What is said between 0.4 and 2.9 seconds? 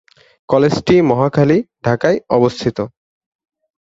কলেজটি মহাখালী, ঢাকায়, অবস্থিত।